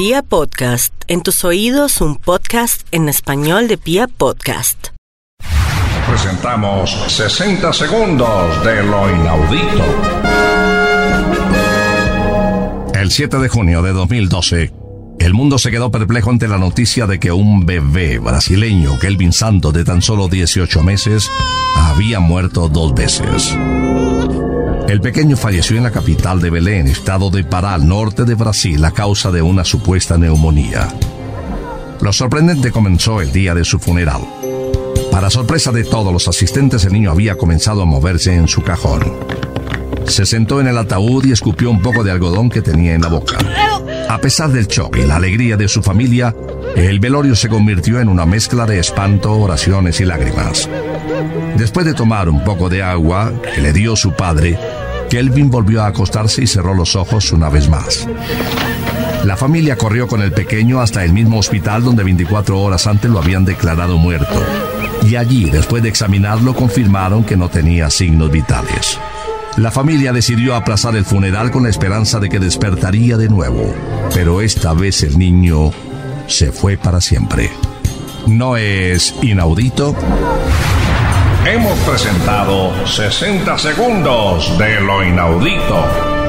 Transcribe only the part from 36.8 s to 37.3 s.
el niño